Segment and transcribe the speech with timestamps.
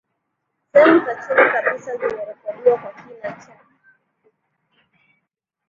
[0.71, 3.59] Sehemu za chini kabisa zimerekodiwa kwa kina cha